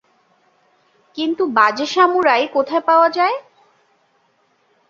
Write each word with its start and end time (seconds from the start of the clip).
কিন্তু 1.17 1.43
বাজে 1.57 1.85
সামুরাই 1.85 2.43
কোথায় 2.47 2.83
পাওয়া 2.87 3.07
যায়? 3.09 3.35